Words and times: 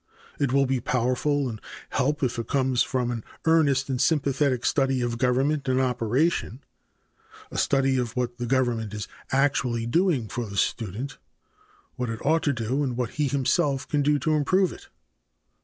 It 0.39 0.51
will 0.51 0.65
be 0.65 0.79
powerful 0.79 1.47
and 1.47 1.61
helpful 1.91 2.25
if 2.25 2.39
it 2.39 2.47
comes 2.47 2.81
from 2.81 3.11
an 3.11 3.23
earnest 3.45 3.87
and 3.87 4.01
sympathetic 4.01 4.65
study 4.65 4.99
of 5.01 5.19
government 5.19 5.69
in 5.69 5.79
operation, 5.79 6.63
a 7.51 7.57
study 7.59 7.97
of 7.99 8.15
what 8.15 8.39
the 8.39 8.47
government 8.47 8.95
is 8.95 9.07
actually 9.31 9.85
doing 9.85 10.27
for 10.27 10.47
the 10.47 10.57
student, 10.57 11.19
what 11.97 12.09
it 12.09 12.17
ought 12.25 12.41
to 12.49 12.51
do 12.53 12.81
and 12.81 12.97
what 12.97 13.11
he 13.11 13.27
himself 13.27 13.87
can 13.87 14.01
do 14.01 14.17
to 14.17 14.33
improve 14.33 14.73
it. 14.73 14.87